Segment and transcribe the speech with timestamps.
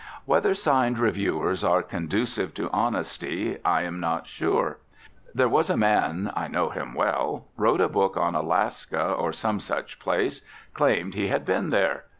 [0.25, 4.79] Whether signed reviewers are conducive to honesty I am not sure.
[5.35, 9.59] There was a man (I know him well) wrote a book on Alaska or some
[9.59, 10.41] such place,
[10.73, 12.05] claimed he had been there.